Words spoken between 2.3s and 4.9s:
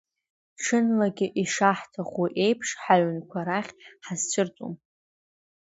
еиԥш ҳаҩнқәа рахь ҳазцәырҵуам…